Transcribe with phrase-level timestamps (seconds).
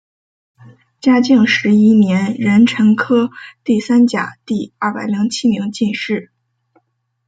[0.99, 3.29] 嘉靖十一年壬辰科
[3.63, 6.31] 第三甲第二百零七名进士。